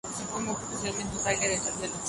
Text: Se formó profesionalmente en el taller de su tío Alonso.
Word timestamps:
Se 0.11 0.23
formó 0.25 0.55
profesionalmente 0.55 1.11
en 1.13 1.17
el 1.19 1.23
taller 1.23 1.49
de 1.51 1.57
su 1.59 1.63
tío 1.63 1.79
Alonso. 1.85 1.99